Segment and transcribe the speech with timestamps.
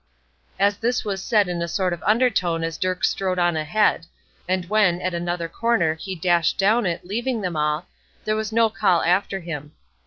[0.57, 4.07] As this was said in a sort of undertone as Dirk strode on ahead;
[4.49, 7.85] and when, at another corner, he dashed down it, leaving them all,
[8.25, 9.73] there was no call after him.